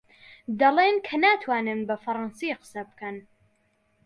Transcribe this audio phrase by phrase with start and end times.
[0.59, 3.15] دەڵێن کە ناتوانن بە فەڕەنسی قسە بکەن.